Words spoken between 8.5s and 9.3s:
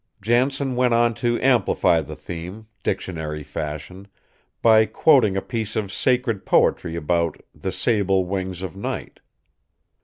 of night."